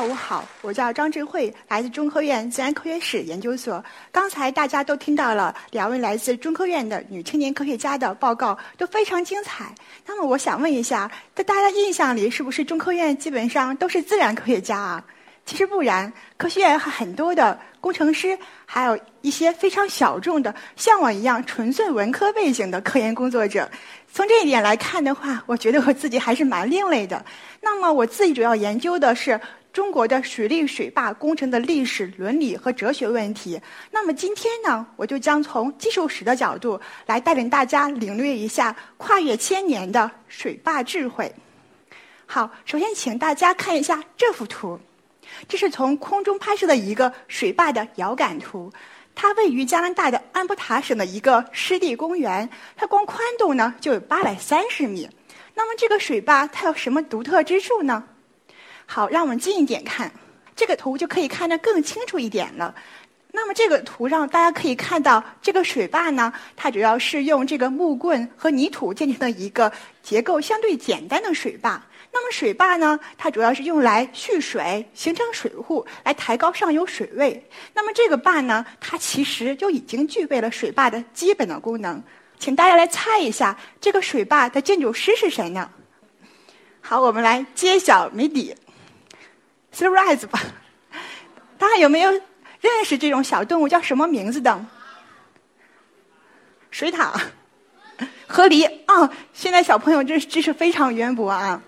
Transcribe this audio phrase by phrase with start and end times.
[0.00, 3.84] 下午好，我叫张智慧，来自中科院自然科学史研究所。
[4.10, 9.74] 刚才大家都听到了两位来自中科院的女青年科学家的报告，都非常精彩。
[10.06, 15.04] 那么我想问一下，在大家印象里，是不是中科院基本上都是自然科学家啊？
[15.44, 23.70] 其实不然，科学院还很多的工程师，还有一些非常小众的，像我一样纯粹文科背景的科研工作者。
[24.12, 27.22] 从这一点来看的话，我觉得我自己还是蛮另类的。
[27.60, 29.40] 那么我自己主要研究的是
[29.72, 33.60] 中国的水利水坝工程的历史、伦理和哲学问题。
[33.90, 41.32] 那么今天呢，我就将从技术史的角度来带领大家领略一下跨越千年的水坝智慧。
[42.26, 44.78] 好，首先请大家看一下这幅图。
[45.48, 48.72] 这是从空中拍摄的一个水坝的遥感图，
[49.14, 55.08] 它位于加拿大的安布塔省的一个湿地公园，它光宽度呢就有八百三十米。
[55.54, 58.02] 那么这个水坝它有什么独特之处呢？
[58.92, 60.10] 好，让我们近一点看，
[60.56, 62.74] 这个图就可以看得更清楚一点了。
[63.30, 71.80] 那么这个图上大家可以看到，这个水坝呢，它主要是用这个木棍和泥土建成的一个结构相对简单的水坝。
[72.10, 77.48] 那么水坝呢，它主要是用来蓄水、形成水库，来抬高上游水位。
[77.72, 82.02] 那么这个坝呢，它其实就已经具备了水坝的基本的功能。
[82.40, 85.70] 请大家来猜一下，这个水坝的建筑师是谁呢？
[86.80, 88.52] 好，我们来揭晓谜底
[89.74, 90.40] ，surprise 吧！
[91.58, 94.64] 大家有没有认识这种小动物叫什么名字的？
[96.70, 97.12] 水獭、
[98.26, 99.10] 河狸啊！
[99.32, 101.60] 现在小朋友这知识非常渊博啊。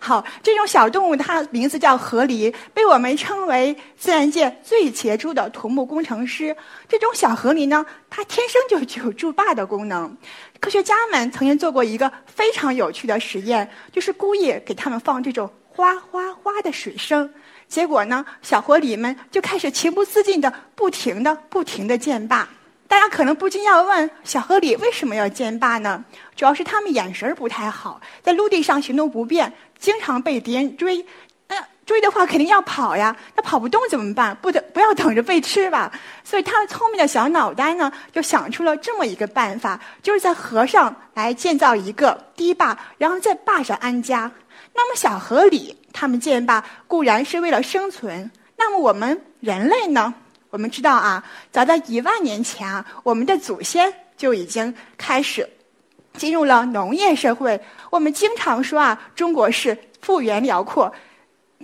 [0.00, 6.56] 好，这种小动物它名字叫河狸，被我们称为自然界最杰出的土木工程师。
[6.88, 10.16] 这种小河狸呢，它天生就具有筑坝的功能。
[10.58, 17.32] 科学家们曾经做过一个非常有趣的实验，就是故意给它们放这种哗哗哗的水声，
[17.68, 22.48] 结果呢，小河狸们就开始情不自禁的不停的不停的建坝。
[22.88, 26.04] 大家可能不禁要问：小河狸为什么要建坝呢？
[26.34, 31.06] 主要是他们眼神不太好，在陆地上行动不便，经常被敌人追。
[31.88, 34.36] 追的话肯定要跑呀，那跑不动怎么办？
[34.42, 35.90] 不得不要等着被吃吧。
[36.22, 44.30] 所以它们聪明的小脑袋呢，就想出了这么一个办法，就是在河上来建造一个堤坝，然后在坝上安家。
[44.74, 50.12] 那么小河里它们建坝固然是为了生存，那么我们人类呢？
[50.50, 55.48] 我们知道啊，早在一万年前啊，我们的祖先就已经开始
[56.18, 57.58] 进入了农业社会。
[57.88, 60.92] 我们经常说啊，中国是幅员辽阔、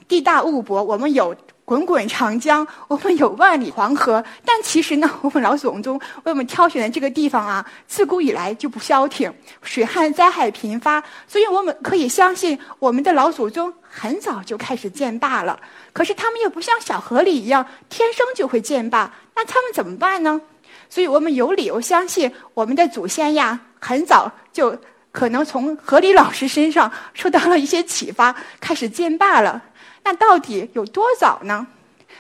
[0.07, 1.35] 地大物博，我们有
[1.65, 4.23] 滚滚长江，我们有万里黄河。
[4.45, 9.33] 但其实呢， 我们老祖宗为我们挑选的这个地方啊，自古以来就不消停，
[9.63, 15.59] 水旱灾害频发，所以我们可以相信，我们的老祖宗很早就开始建坝了。
[15.93, 20.41] 可是他们又不像小河里一样天生就会建坝，那他们怎么办呢？
[20.91, 24.77] 所以我们有理由相信，我们的祖先呀，很早就
[25.15, 29.63] 可能从河狸老师身上受到了一些启发，开始建坝了。
[30.03, 31.65] 那到底有多早呢？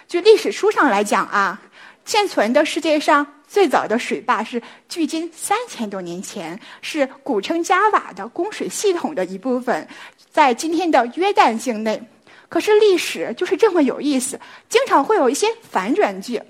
[0.07, 1.61] 据历史书上来讲啊，
[2.05, 9.89] 现存的世界上最早的水坝是距今三千多年前，是古称加瓦的供水系统的一部分，
[10.31, 12.01] 在今天的约旦境内。
[12.49, 14.39] 可是历史就是这么有意思，
[14.69, 16.41] 经常会有一些反转剧。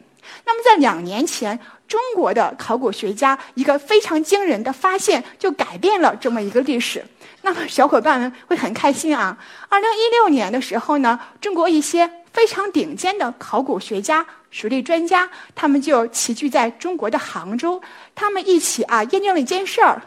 [0.47, 7.05] 那么在两年前，中国的考古学家一个非常惊人的发现，就改变了这么一个历史。
[7.43, 9.37] 那么小伙伴们会很开心啊！
[9.69, 17.83] 二零一六年的时候呢，中国一些非常顶尖的考古学家、水利专家，他们就齐聚在中国的杭州，
[18.15, 20.01] 他们一起啊验证了一件事儿。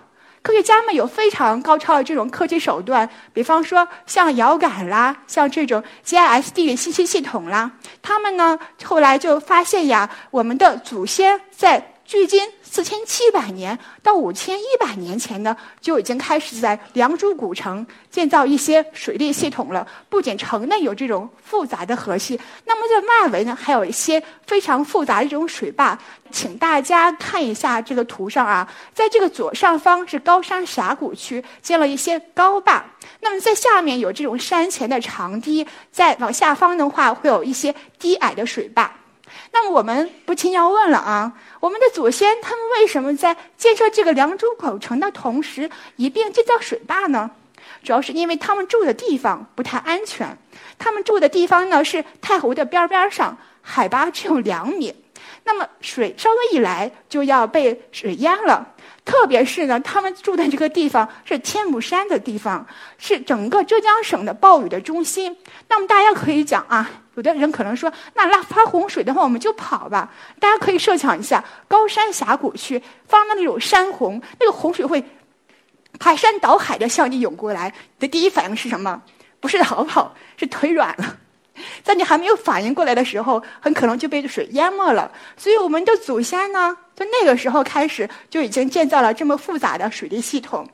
[0.48, 7.70] 科学家们有非常高超的这种科技手段，比方说像遥感啦，像这种 GIS 地理信息系统啦，
[8.02, 12.42] 他们呢后来就发现呀，我们的祖先在距今。
[12.70, 19.88] 四千七百年到五千一百年前呢，就已经开始在良渚古城建造一些水利系统了。
[20.10, 25.98] 不仅城内有这种复杂的河系，那么在外围呢，还有一些非常复杂的这种水坝。
[26.30, 32.86] 请大家看一下这个图上啊，在这个左上方是高山峡谷区，建了一些高坝。
[33.22, 38.92] 那么在下面有这种山前的长堤，再往下方的话会有一些低矮的水坝。
[39.52, 47.32] 那么我们不禁要问了啊，我们的祖先他们为什么在建设这个良渚古城的同时，一并建造水坝呢？
[47.84, 50.38] 主要是因为他们住的地方不太安全，
[50.78, 54.94] 他们住的地方呢是太湖的边边上，海拔只有两米，
[55.44, 58.74] 那么水稍微一来就要被水淹了。
[59.08, 62.68] 特别是呢，他们住的这个地方是天目山的地方，
[62.98, 65.36] 是整个浙江省的暴雨的中心。
[65.70, 70.12] 那么大家可以讲啊，有的人可能说，那那发洪水的话，我们就跑吧。
[70.42, 75.02] 大家可以设想一下，高山峡谷区发的那种山洪，那个洪水会。
[76.00, 79.02] 排山倒海的向你涌过来，你的第一反应是什么？
[79.40, 81.18] 不是逃跑，是腿软了。
[81.84, 85.12] 在你还没有反应过来的时候，很可能就被水淹没了。
[85.36, 90.68] 所以我们的祖先呢，在那个时候开始就已经建造了这么复杂的水利系统。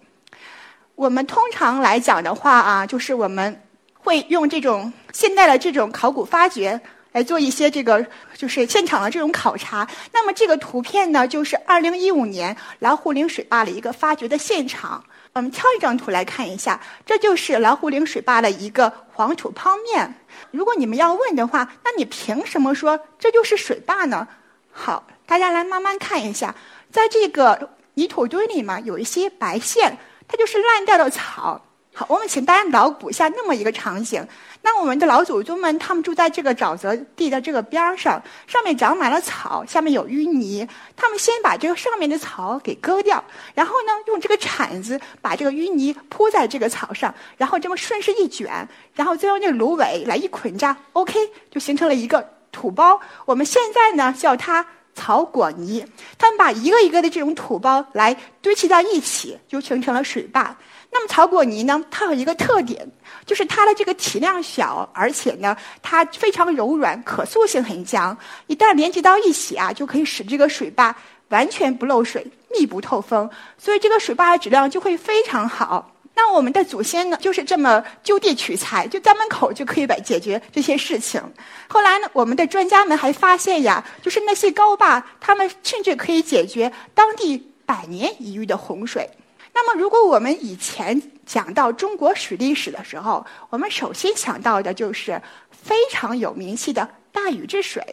[0.95, 3.61] 我们通常来讲的话啊，就是我们
[3.93, 6.79] 会用这种现代的这种考古发掘。
[7.13, 8.03] 来做一些这个
[8.35, 9.87] 就是现场的这种考察。
[10.11, 15.03] 那么这个图片呢，就是二零一五年老虎岭水坝的一个发掘的现场。
[15.33, 20.13] 我们挑一张图来看一下，这就是老虎岭水坝的一个黄土剖面。
[20.51, 24.27] 如果你们要问的话，那你凭什么说这就是水坝呢？
[24.71, 26.53] 好，大家来慢慢看一下，
[26.91, 29.97] 在这个泥土堆里嘛，有一些白线，
[30.27, 31.59] 它就是烂掉的草。
[31.95, 34.27] 好，我们请大家脑补一下那么一个场景。
[34.65, 40.65] 那我们的老祖宗们，他们住在这个沼泽地的这个边儿上，上面长满了草，下面有淤泥。
[40.95, 43.21] 他们先把这个上面的草给割掉，
[43.53, 48.65] 然后呢，用这个铲子把这个淤泥铺在这个草上，然后这么顺势一卷，
[48.95, 51.19] 然后再用那个芦苇来一捆扎，OK，
[51.51, 52.97] 就形成了一个土包。
[53.25, 54.65] 我们现在呢叫它
[54.95, 55.85] 草果泥。
[56.17, 60.55] 他们把一个一个的这种土包来堆砌在一起，就形成了水坝。
[60.93, 61.83] 那么草果泥呢？
[61.89, 62.87] 它有一个特点，
[63.25, 68.15] 就是它的这个体量小，而且呢，它非常柔软，可塑性很强。
[68.45, 70.95] 一旦连接到一起啊，就可以使这个水坝
[71.29, 75.89] 完全不漏水、密不透风，所以这个水坝的质量就会非常好。
[76.15, 81.19] 那我们的祖先呢，就是这么就地取材，就家门口就可以把解决这些事情。
[81.67, 89.09] 后来呢，我们的专家们还发现呀，就是那些高坝，他们甚至可以解决当地百年一遇的洪水。
[89.53, 95.21] 那么，如果我们以前讲到中国水历史的时候，我们首先想到的就是
[95.51, 97.83] 非常有名气的大禹治水。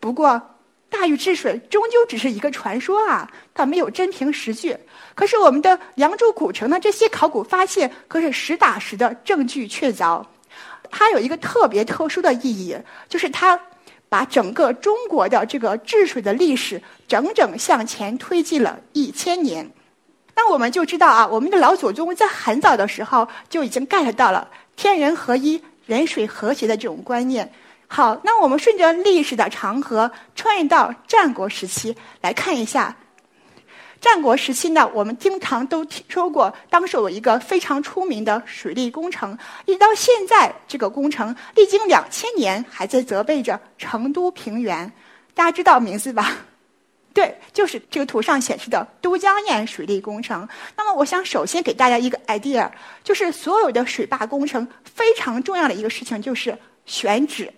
[0.00, 0.40] 不过，
[0.88, 4.76] 大禹治水终究只是一个传说啊，它没有真凭实据。
[5.14, 10.24] 可是，我们的梁祝古城的这些考古发现可是实打实的证据确凿。
[10.90, 12.76] 它有一个特别特殊的意义，
[13.08, 13.58] 就是它
[14.08, 19.70] 把整个中国的这个治水的历史整整向前推进了一千年。
[20.42, 27.52] 那我们就知道啊，我们的老祖宗在很早的时候就已经 get 到了天人合一、人水和谐的这种观念。
[27.86, 32.96] 好，那我们顺着历史的长河，穿越到战国时期来看一下。
[34.00, 44.90] 战国时期呢，我们经常都听说过，当时有一个非常出名的水利工程，一直到现在，这个工程历经两千年，还在责备着成都平原。
[45.34, 46.34] 大家知道名字吧？
[47.12, 50.48] 对，就是这个图上显示的都江堰水利工程。
[50.76, 52.70] 那么，我想首先给大家一个 idea，
[53.02, 57.52] 就是所有的水坝工程非常重要的一个事情就是选址。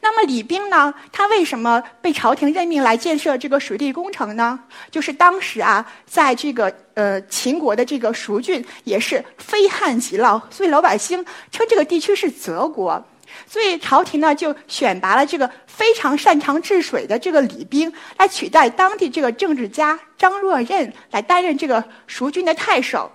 [0.00, 4.58] 那么李冰呢，他为什么被朝廷任命来建设这个水利工程呢？
[4.90, 13.04] 就是当时啊，在这个呃秦国的这个蜀郡也是非旱即涝，所以老百姓称这个地区是泽国。
[13.50, 23.10] 所以朝廷呢就选拔了这个非常擅长治水的这个李冰来取代当地这个政治家张若任来担任这个蜀郡的太守。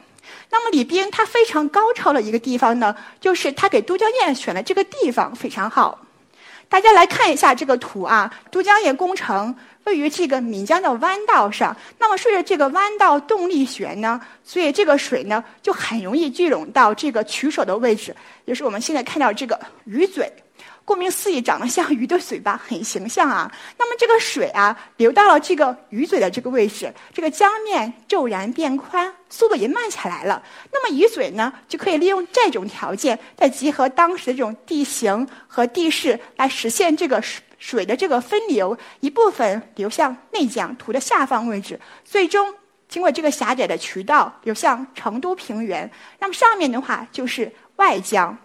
[0.50, 6.03] 那么李冰他非常高超的一个地方呢，就是他给都江堰选的这个地方非常好。
[6.74, 9.56] 大家来看一下这个图啊，都江堰工程。
[9.84, 18.16] 位于这个岷江的弯道上，那么顺着这个弯道动力学呢，所以这个水呢就很容易聚拢到这个取水的位置，
[18.46, 20.28] 也是我们现在看到这个鱼嘴。
[20.86, 23.50] 顾名思义，长得像鱼的嘴巴，很形象啊。
[23.78, 30.44] 那么这个水啊，流到了这个鱼嘴的这个位置，这个江面骤然变宽，速度也慢下来了。
[30.72, 42.54] 那么鱼嘴呢，就可以利用这种条件，再结合当时的这种地形和地势，来实现这个水水的这个分流，一部分流向内江图的下方位置，最终
[42.90, 45.90] 经过这个狭窄的渠道流向成都平原。
[46.20, 48.38] 那么上面的话就是外江。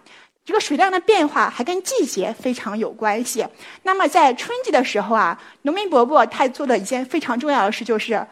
[0.49, 3.45] 这个水量的变化还跟季节非常有关系。
[3.83, 8.25] 那么在春季的时候啊，农民伯伯他做的一件非常重要的事就是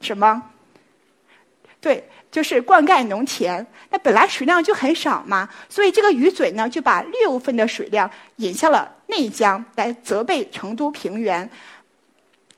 [0.00, 0.40] 什么？
[1.80, 3.66] 对，就是灌溉农田。
[3.88, 11.50] 那本来水量就很少嘛，所以这个雨嘴呢就把六分的水量引向了内江，来责备成都平原，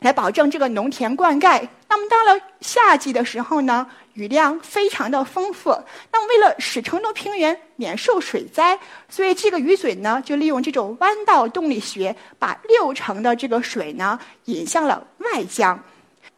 [0.00, 1.66] 来保证这个农田灌溉。
[1.88, 5.70] 那么到了夏季的时候呢，雨量非常的丰富。
[6.12, 8.78] 那么为了使成都平原免受水灾，
[9.08, 15.82] 所以这个雨嘴呢就利用这种弯道动力学，把六成的这个水呢引向了外江。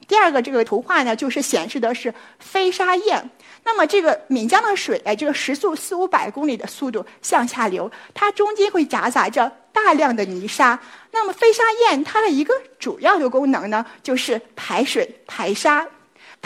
[0.07, 3.31] 第二个这个图画呢，就是显示的是飞沙堰。
[3.65, 10.79] 那么这个岷江的水，哎，这个时速四五百公里的速度向下流，它中间会夹杂着大量的泥沙。
[11.11, 15.87] 那么飞沙堰它的一个主要的功能呢，就是排水排沙。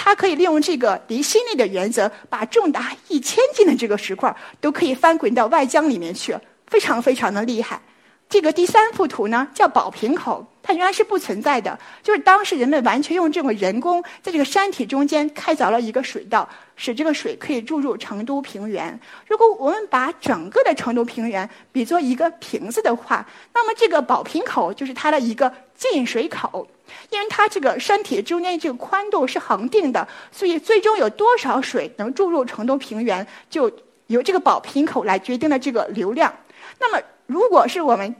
[0.00, 6.38] 它可以利用这个离心力的原则，把重达一千斤的这个石块都可以翻滚到外江里面去，
[6.68, 7.80] 非常非常的厉害。
[8.28, 19.00] 这个第三幅图呢，叫宝瓶口，它原来是不存在的，就是当时人们完全用这种人工，在这个山体中间开凿了一个水道，使这个水可以注入成都平原。
[19.26, 26.68] 如果我们把整个的成都平原比作一个瓶子的话，那么这个宝瓶口就是它的一个进水口，
[27.08, 33.72] 因为它这个山体中间这个宽度是恒定的，所以最终有多少水能注入成都平原，就
[34.08, 36.30] 由这个宝瓶口来决定了这个流量。
[36.78, 38.12] 那么如果是我们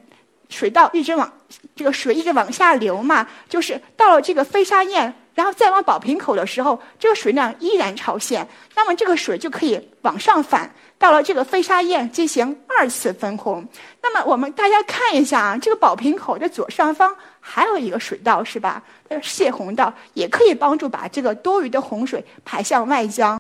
[0.49, 1.31] 水道一直往
[1.75, 8.47] 这个水一直往下流嘛，就是到了这个飞沙堰，然后再往宝瓶口的时候，这个水量依然超限，
[8.77, 13.67] 那么这个水就可以往上反，到了这个飞沙堰进行二次分洪。
[14.03, 18.83] 那么我们大家看一下啊，这个宝瓶口的左上方还有一个水道是吧？
[19.23, 23.37] 泄洪道也可以帮助把这个多余的洪水排向外江。